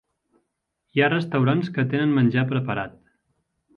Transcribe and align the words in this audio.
Hi 0.95 1.03
ha 1.03 1.11
restaurants 1.13 1.69
que 1.75 1.87
tenen 1.93 2.17
menjar 2.21 2.47
preparat. 2.55 2.97